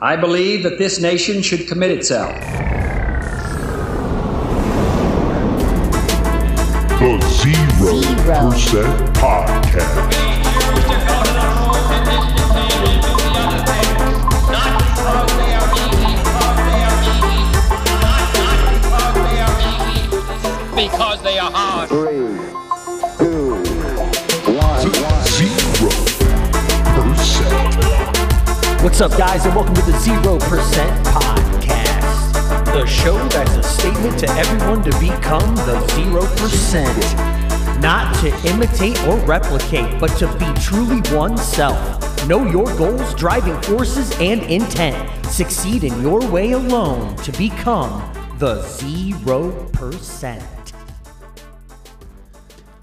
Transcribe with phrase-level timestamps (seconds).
[0.00, 2.34] I believe that this nation should commit itself.
[6.98, 8.50] The Zero, Zero.
[8.50, 10.34] Percent Podcast.
[20.74, 21.88] because they are hard.
[28.84, 34.18] What's up, guys, and welcome to the Zero Percent Podcast, the show that's a statement
[34.18, 36.98] to everyone to become the Zero Percent.
[37.80, 42.28] Not to imitate or replicate, but to be truly oneself.
[42.28, 45.24] Know your goals, driving forces, and intent.
[45.28, 50.44] Succeed in your way alone to become the Zero Percent.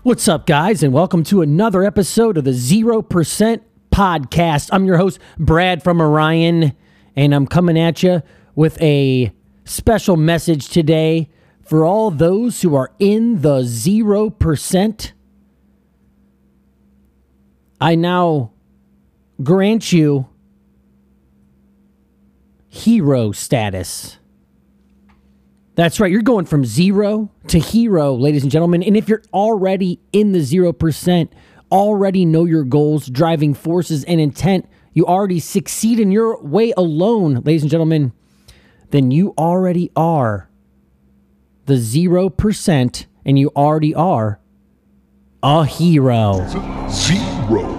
[0.02, 3.62] What's up, guys, and welcome to another episode of the Zero Percent
[3.92, 4.70] Podcast.
[4.72, 6.74] I'm your host, Brad from Orion,
[7.16, 8.22] and I'm coming at you
[8.56, 9.32] with a
[9.66, 11.30] special message today
[11.62, 15.14] for all those who are in the zero percent.
[17.80, 18.52] I now
[19.44, 20.28] grant you
[22.68, 24.18] hero status.
[25.76, 26.12] That's right.
[26.12, 28.84] You're going from zero to hero, ladies and gentlemen.
[28.84, 31.30] And if you're already in the 0%,
[31.72, 37.36] already know your goals, driving forces, and intent, you already succeed in your way alone,
[37.46, 38.12] ladies and gentlemen,
[38.90, 40.50] then you already are
[41.66, 44.40] the 0% and you already are
[45.44, 46.46] a hero.
[46.90, 47.78] Zero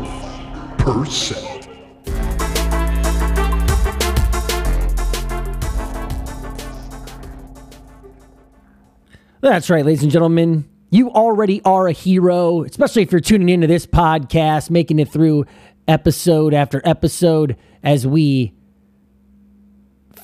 [0.79, 1.69] Percent.
[9.41, 10.72] That's right, ladies and gentlemen.
[10.93, 15.47] You already are a hero, especially if you're tuning into this podcast, making it through
[15.89, 18.53] episode after episode as we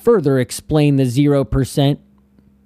[0.03, 1.97] further explain the 0%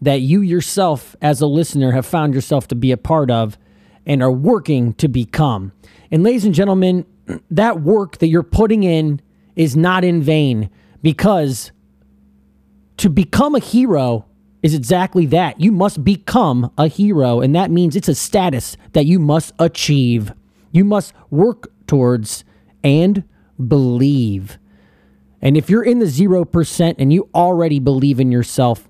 [0.02, 3.58] that you yourself, as a listener, have found yourself to be a part of
[4.06, 5.72] and are working to become.
[6.12, 7.06] And, ladies and gentlemen,
[7.52, 9.22] that work that you're putting in
[9.56, 10.70] is not in vain
[11.02, 11.72] because
[12.98, 14.26] to become a hero
[14.64, 15.60] is exactly that.
[15.60, 20.32] You must become a hero, and that means it's a status that you must achieve.
[20.72, 22.46] You must work towards
[22.84, 23.26] and
[23.68, 24.58] believe.
[25.42, 28.90] And if you're in the 0% and you already believe in yourself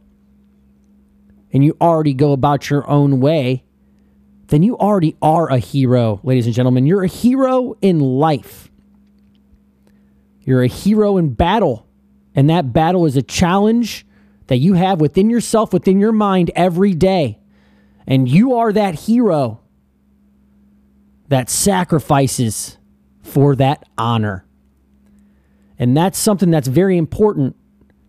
[1.52, 3.64] and you already go about your own way,
[4.48, 6.86] then you already are a hero, ladies and gentlemen.
[6.86, 8.70] You're a hero in life.
[10.42, 11.88] You're a hero in battle.
[12.36, 14.06] And that battle is a challenge
[14.48, 17.40] that you have within yourself, within your mind every day.
[18.06, 19.62] And you are that hero
[21.30, 22.78] that sacrifices
[23.22, 24.46] for that honor.
[25.80, 27.56] And that's something that's very important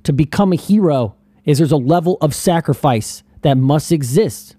[0.03, 4.57] to become a hero is there's a level of sacrifice that must exist.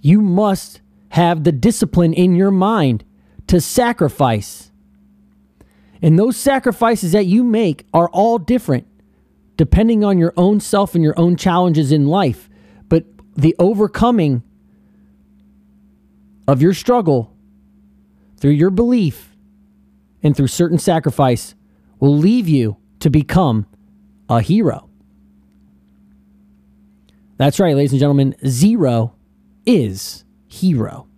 [0.00, 3.04] You must have the discipline in your mind
[3.46, 4.70] to sacrifice.
[6.02, 8.86] And those sacrifices that you make are all different
[9.56, 12.48] depending on your own self and your own challenges in life.
[12.88, 13.04] But
[13.36, 14.42] the overcoming
[16.46, 17.34] of your struggle
[18.36, 19.34] through your belief
[20.22, 21.54] and through certain sacrifice
[22.00, 23.66] will leave you to become
[24.28, 24.88] a hero.
[27.36, 28.34] That's right, ladies and gentlemen.
[28.46, 29.14] Zero
[29.66, 31.08] is hero.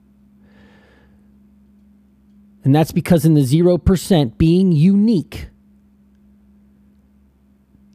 [2.65, 5.51] And that's because in the 0%, being unique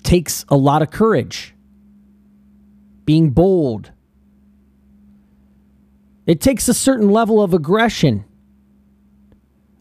[0.03, 1.53] takes a lot of courage.
[3.05, 3.91] Being bold.
[6.25, 8.25] It takes a certain level of aggression,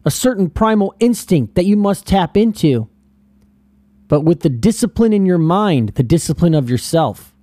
[0.03, 2.89] a certain primal instinct that you must tap into.
[4.07, 7.33] But with the discipline in your mind, the discipline of yourself.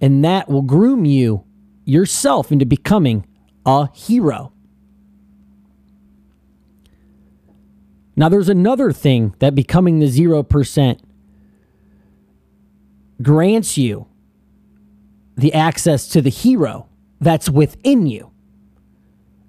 [0.00, 1.44] And that will groom you
[1.84, 3.26] yourself into becoming
[3.64, 4.52] a hero.
[8.16, 10.98] Now, there's another thing that becoming the 0%
[13.22, 14.06] grants you
[15.36, 16.88] the access to the hero
[17.20, 18.30] that's within you.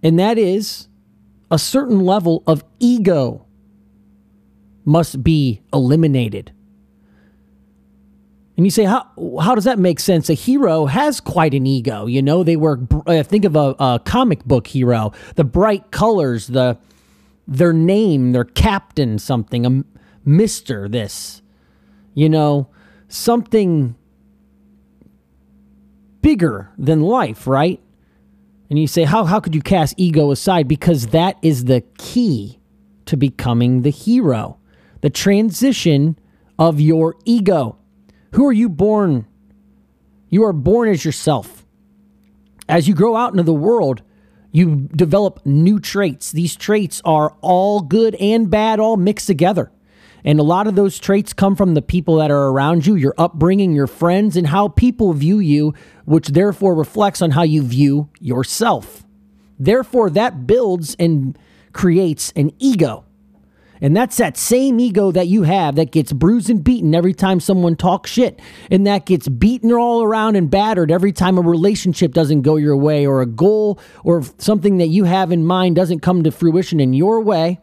[0.02, 0.88] And that is
[1.52, 3.46] a certain level of ego
[4.86, 6.52] must be eliminated.
[8.56, 9.08] And you say, how,
[9.42, 10.30] how does that make sense?
[10.30, 12.08] A hero has quite an ego.
[12.08, 16.48] You know, they work, uh, think of a, a comic book hero, the bright colors,
[16.48, 16.78] the
[17.48, 19.84] their name, their captain, something, a
[20.24, 21.42] Mister this,
[22.14, 22.68] you know,
[23.10, 23.96] something
[26.22, 27.82] bigger than life, right?
[28.70, 30.68] And you say, how, how could you cast ego aside?
[30.68, 32.60] Because that is the key
[33.06, 34.60] to becoming the hero.
[35.02, 36.18] The transition
[36.58, 37.78] of your ego.
[38.36, 39.26] Who are you born?
[40.30, 41.66] You are born as yourself.
[42.68, 44.04] As you grow out into the world,
[44.52, 46.32] you develop new traits.
[46.32, 49.72] These traits are all good and bad, all mixed together.
[50.24, 53.14] And a lot of those traits come from the people that are around you, your
[53.18, 55.74] upbringing, your friends, and how people view you,
[56.06, 59.06] which therefore reflects on how you view yourself.
[59.58, 61.38] Therefore, that builds and
[61.74, 63.06] creates an ego.
[63.82, 67.40] And that's that same ego that you have that gets bruised and beaten every time
[67.40, 68.42] someone talks shit.
[68.70, 72.76] And that gets beaten all around and battered every time a relationship doesn't go your
[72.76, 76.80] way or a goal or something that you have in mind doesn't come to fruition
[76.80, 77.60] in your way.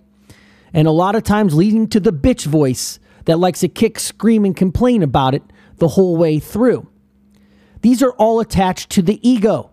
[0.76, 4.44] And a lot of times leading to the bitch voice that likes to kick, scream,
[4.44, 5.42] and complain about it
[5.78, 6.86] the whole way through.
[7.80, 9.70] These are all attached to the ego.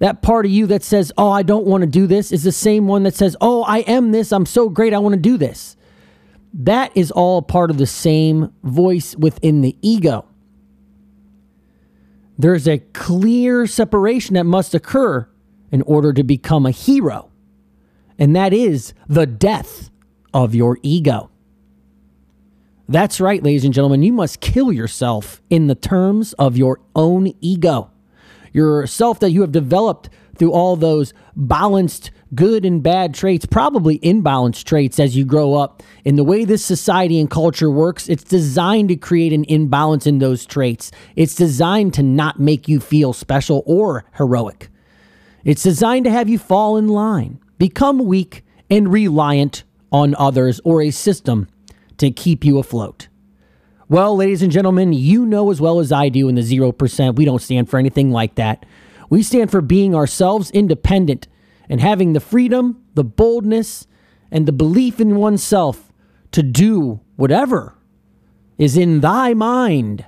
[0.00, 2.50] That part of you that says, Oh, I don't want to do this, is the
[2.50, 4.32] same one that says, Oh, I am this.
[4.32, 4.92] I'm so great.
[4.92, 5.76] I want to do this.
[6.52, 10.26] That is all part of the same voice within the ego.
[12.36, 15.28] There's a clear separation that must occur
[15.70, 17.30] in order to become a hero,
[18.18, 19.90] and that is the death
[20.32, 21.30] of your ego.
[22.88, 24.02] That's right, ladies and gentlemen.
[24.02, 27.90] You must kill yourself in the terms of your own ego
[28.54, 30.08] yourself that you have developed
[30.38, 35.82] through all those balanced good and bad traits, probably imbalanced traits as you grow up.
[36.04, 40.18] In the way this society and culture works, it's designed to create an imbalance in
[40.18, 40.90] those traits.
[41.14, 44.70] It's designed to not make you feel special or heroic.
[45.44, 50.82] It's designed to have you fall in line, become weak, and reliant on others or
[50.82, 51.48] a system
[51.96, 53.08] to keep you afloat.
[53.88, 57.24] Well, ladies and gentlemen, you know as well as I do in the 0%, we
[57.24, 58.66] don't stand for anything like that.
[59.08, 61.26] We stand for being ourselves independent
[61.66, 63.86] and having the freedom, the boldness,
[64.30, 65.90] and the belief in oneself
[66.32, 67.78] to do whatever
[68.58, 70.04] is in thy mind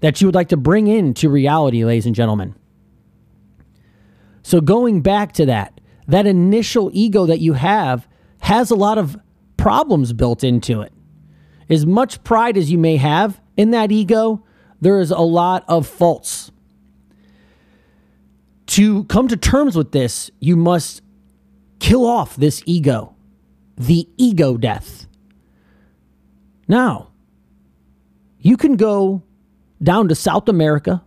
[0.00, 2.56] that you would like to bring into reality, ladies and gentlemen.
[4.42, 5.75] So, going back to that,
[6.08, 8.06] that initial ego that you have
[8.40, 9.16] has a lot of
[9.56, 10.92] problems built into it.
[11.68, 14.44] As much pride as you may have in that ego,
[14.80, 16.52] there is a lot of faults.
[18.66, 21.02] To come to terms with this, you must
[21.78, 23.14] kill off this ego,
[23.76, 25.06] the ego death.
[26.68, 27.10] Now,
[28.38, 29.22] you can go
[29.82, 31.02] down to South America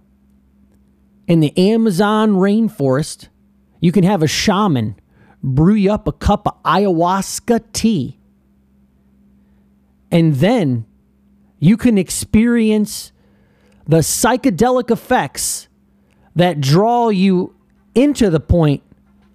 [1.28, 3.30] in the Amazon rainforest.
[3.80, 4.96] You can have a shaman
[5.42, 8.20] brew you up a cup of ayahuasca tea
[10.12, 10.86] and then
[11.60, 13.12] you can experience
[13.88, 15.68] the psychedelic effects
[16.36, 17.56] that draw you
[17.96, 18.82] into the point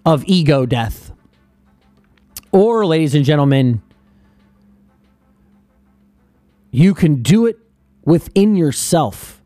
[0.05, 1.11] of ego death.
[2.51, 3.81] Or, ladies and gentlemen,
[6.71, 7.59] you can do it
[8.05, 9.41] within yourself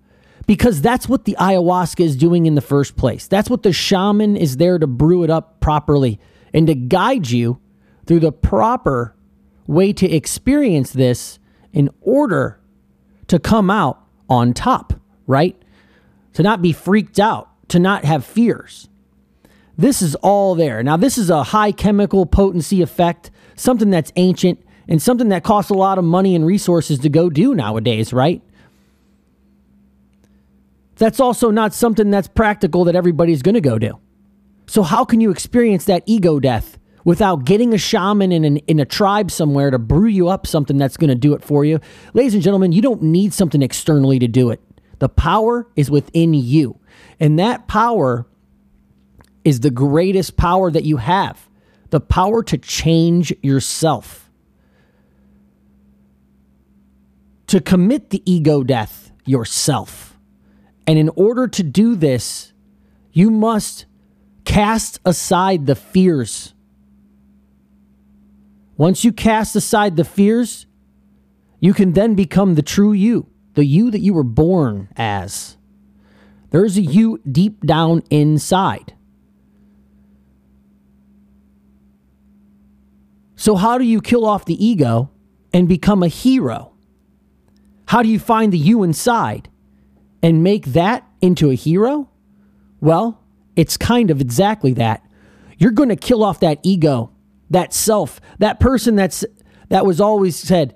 [0.49, 3.27] because that's what the ayahuasca is doing in the first place.
[3.27, 6.19] That's what the shaman is there to brew it up properly
[6.55, 7.61] and to guide you
[8.07, 9.15] through the proper
[9.67, 11.37] way to experience this
[11.71, 12.59] in order
[13.27, 14.93] to come out on top,
[15.27, 15.55] right?
[16.33, 18.89] To not be freaked out, to not have fears.
[19.77, 20.81] This is all there.
[20.81, 25.69] Now, this is a high chemical potency effect, something that's ancient and something that costs
[25.69, 28.41] a lot of money and resources to go do nowadays, right?
[30.99, 33.99] That's also not something that's practical that everybody's going to go do.
[34.67, 38.79] So, how can you experience that ego death without getting a shaman in, an, in
[38.79, 41.79] a tribe somewhere to brew you up something that's going to do it for you.
[42.13, 44.61] Ladies and gentlemen, you don't need something externally to do it.
[44.99, 46.79] The power is within you.
[47.19, 48.27] And that power
[49.43, 51.47] is the greatest power that you have
[51.89, 54.29] the power to change yourself,
[57.47, 60.08] to commit the ego death yourself.
[60.89, 62.51] And in order to do this,
[63.11, 63.85] you must
[64.43, 66.53] cast aside the fears
[68.79, 70.65] once you cast aside the fears,
[71.59, 75.57] you can then become the true you, the you that you were born as.
[76.51, 78.93] There's a you deep down inside.
[83.35, 85.11] So, how do you kill off the ego
[85.51, 86.71] and become a hero?
[87.87, 89.49] How do you find the you inside
[90.21, 92.09] and make that into a hero?
[92.81, 93.21] Well,
[93.55, 95.05] it's kind of exactly that.
[95.57, 97.11] You're going to kill off that ego
[97.49, 99.25] that self, that person that's
[99.69, 100.75] that was always said,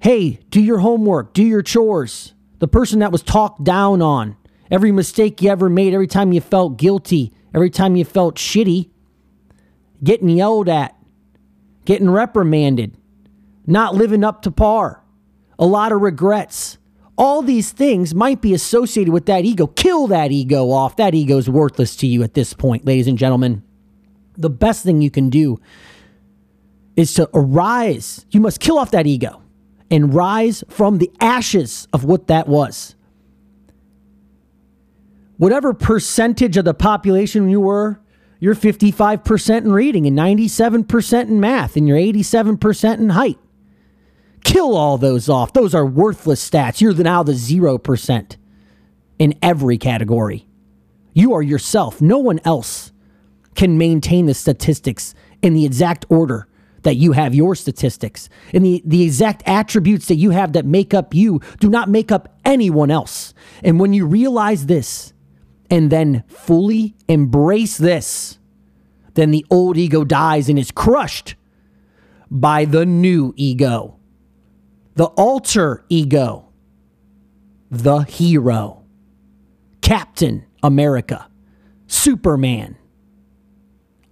[0.00, 4.36] "Hey, do your homework, do your chores." The person that was talked down on,
[4.70, 8.88] every mistake you ever made, every time you felt guilty, every time you felt shitty,
[10.02, 10.96] getting yelled at,
[11.84, 12.96] getting reprimanded,
[13.66, 15.02] not living up to par,
[15.58, 16.78] a lot of regrets.
[17.18, 19.66] All these things might be associated with that ego.
[19.66, 20.96] Kill that ego off.
[20.96, 23.62] That ego is worthless to you at this point, ladies and gentlemen.
[24.36, 25.58] The best thing you can do
[26.94, 28.26] is to arise.
[28.30, 29.42] You must kill off that ego
[29.90, 32.94] and rise from the ashes of what that was.
[35.38, 38.00] Whatever percentage of the population you were,
[38.40, 43.38] you're 55% in reading and 97% in math and you're 87% in height.
[44.46, 45.52] Kill all those off.
[45.52, 46.80] Those are worthless stats.
[46.80, 48.36] You're now the 0%
[49.18, 50.46] in every category.
[51.12, 52.00] You are yourself.
[52.00, 52.92] No one else
[53.56, 56.46] can maintain the statistics in the exact order
[56.82, 58.28] that you have your statistics.
[58.54, 62.12] And the, the exact attributes that you have that make up you do not make
[62.12, 63.34] up anyone else.
[63.64, 65.12] And when you realize this
[65.68, 68.38] and then fully embrace this,
[69.14, 71.34] then the old ego dies and is crushed
[72.30, 73.95] by the new ego
[74.96, 76.48] the alter ego,
[77.70, 78.82] the hero,
[79.82, 81.28] Captain America,
[81.86, 82.76] Superman.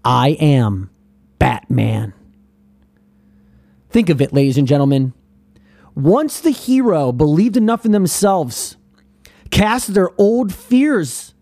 [0.05, 0.91] I am
[1.39, 2.13] Batman.
[3.89, 5.15] Think of it, ladies and gentlemen.
[5.95, 8.77] Once the hero believed enough in themselves,
[9.51, 11.33] cast their old fears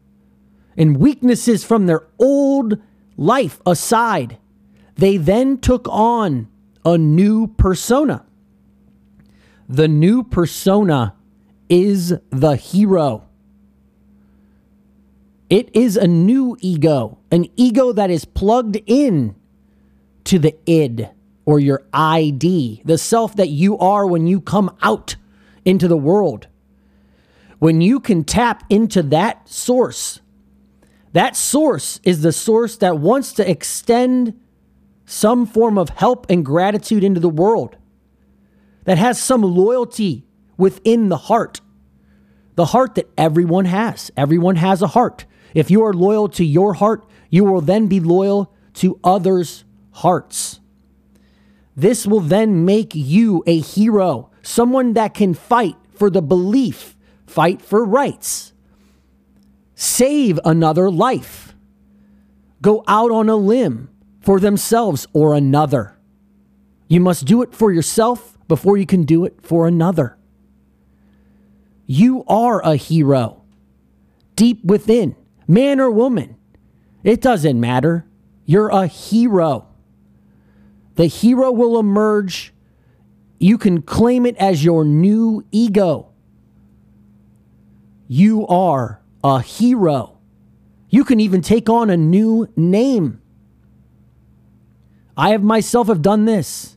[0.77, 2.79] and weaknesses from their old
[3.17, 4.39] life aside,
[4.95, 6.49] they then took on
[6.85, 8.25] a new persona.
[9.73, 11.15] The new persona
[11.71, 13.25] is the hero.
[15.49, 19.35] It is a new ego, an ego that is plugged in
[20.25, 21.09] to the id
[21.47, 25.17] or your ID, the self that you are when you come out
[25.65, 26.49] into the world.
[27.59, 30.21] When you can tap into that source,
[31.15, 34.39] that source is the source that wants to extend
[35.07, 37.79] some form of help and gratitude into the world
[38.85, 40.25] that has some loyalty
[40.57, 41.61] within the heart.
[42.55, 44.11] The heart that everyone has.
[44.17, 45.25] Everyone has a heart.
[45.55, 50.61] If you are loyal to your heart, you will then be loyal to others' hearts.
[51.77, 56.97] This will then make you a hero, someone that can fight for the belief,
[57.27, 58.53] fight for rights,
[59.75, 61.55] save another life,
[62.61, 63.89] go out on a limb
[64.21, 65.99] for themselves or another.
[66.89, 70.19] You must do it for yourself before you can do it for another.
[71.87, 73.45] You are a hero
[74.37, 75.17] deep within,
[75.49, 76.37] man or woman.
[77.03, 78.07] It doesn't matter.
[78.45, 79.69] You're a hero.
[80.97, 82.53] The hero will emerge.
[83.39, 86.11] You can claim it as your new ego.
[88.07, 90.19] You are a hero.
[90.91, 93.23] You can even take on a new name.
[95.17, 96.77] I have myself have done this.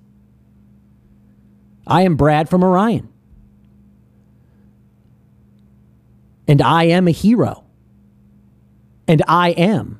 [1.88, 3.10] I am Brad from Orion.
[6.48, 7.63] And I am a hero.
[9.08, 10.00] And I am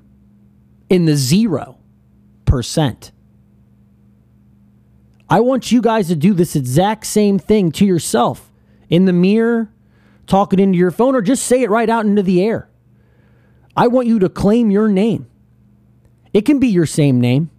[0.90, 1.78] in the zero
[2.46, 3.12] percent.
[5.30, 8.52] I want you guys to do this exact same thing to yourself
[8.90, 9.72] in the mirror,
[10.28, 12.70] talk it into your phone, or just say it right out into the air.
[13.76, 15.28] I want you to claim your name.
[16.34, 17.50] It can be your same name.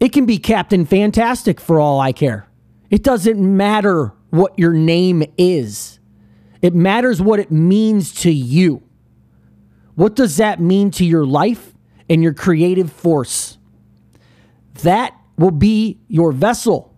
[0.00, 2.48] It can be Captain Fantastic for all I care.
[2.88, 6.00] It doesn't matter what your name is,
[6.62, 8.82] it matters what it means to you.
[9.94, 11.74] What does that mean to your life
[12.08, 13.58] and your creative force?
[14.82, 16.94] That will be your vessel.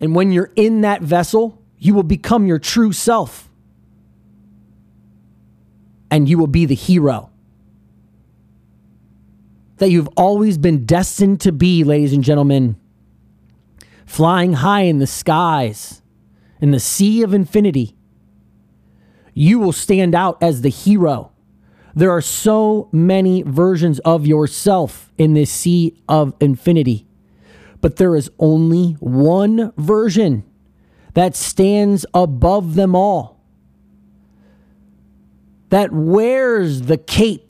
[0.00, 3.48] And when you're in that vessel, you will become your true self.
[6.10, 7.29] And you will be the hero
[9.80, 12.76] that you've always been destined to be, ladies and gentlemen.
[14.04, 16.02] Flying high in the skies,
[16.60, 17.96] in the sea of infinity,
[19.32, 21.32] you will stand out as the hero.
[21.94, 27.06] There are so many versions of yourself in this sea of infinity,
[27.80, 30.44] but there is only one version
[31.14, 33.40] that stands above them all,
[35.70, 37.49] that wears the cape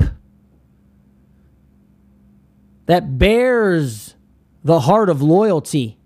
[2.91, 4.17] that bears
[4.65, 5.97] the heart of loyalty,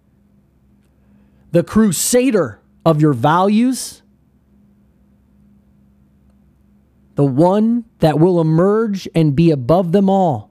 [1.50, 4.02] the crusader of your values,
[7.14, 10.50] the one that will emerge and be above them all.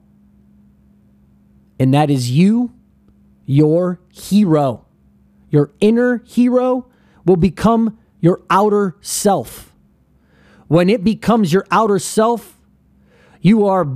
[1.78, 2.72] And that is you,
[3.46, 4.86] your hero.
[5.50, 6.88] Your inner hero
[7.24, 9.72] will become your outer self.
[10.66, 12.58] When it becomes your outer self,
[13.40, 13.86] you are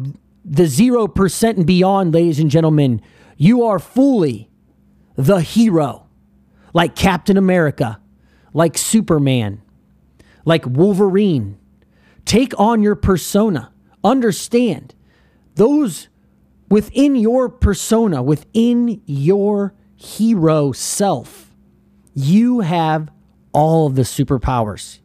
[0.48, 3.02] the 0% and beyond, ladies and gentlemen,
[3.36, 4.50] you are fully
[5.16, 6.06] the hero.
[6.74, 8.00] like Captain America,
[8.52, 9.62] like Superman,
[10.44, 11.58] like Wolverine.
[12.24, 13.72] Take on your persona.
[14.04, 14.94] Understand
[15.54, 16.08] those
[16.68, 21.52] within your persona, within your hero self,
[22.14, 23.10] you have
[23.52, 25.00] all of the superpowers.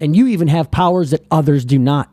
[0.00, 2.12] And you even have powers that others do not.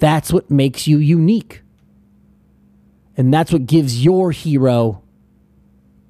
[0.00, 1.62] That's what makes you unique.
[3.16, 5.02] And that's what gives your hero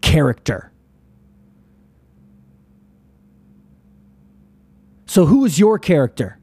[0.01, 0.73] character.
[5.07, 6.39] So, who is your character?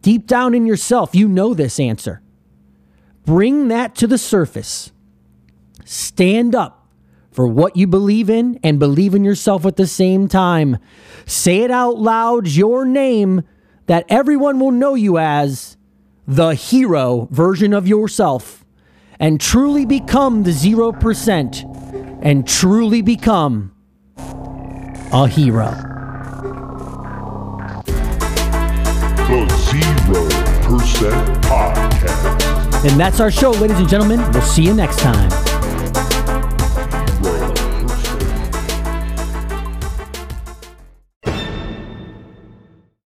[0.00, 2.22] Deep down in yourself, you know this answer.
[3.24, 4.92] Bring that to the surface.
[5.84, 6.86] Stand up
[7.32, 10.78] for what you believe in and believe in yourself at the same time.
[11.26, 13.42] Say it out loud, your name,
[13.86, 15.76] that everyone will know you as
[16.36, 18.64] the hero version of yourself
[19.20, 23.74] and truly become the 0% and truly become
[24.16, 25.70] a hero.
[29.28, 30.28] The Zero
[30.78, 32.90] Percent Podcast.
[32.90, 34.20] And that's our show, ladies and gentlemen.
[34.32, 35.41] We'll see you next time.